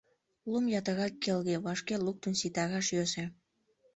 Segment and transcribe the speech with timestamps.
[0.49, 3.25] Лум ятырак келге, вашке луктын ситараш йӧсӧ...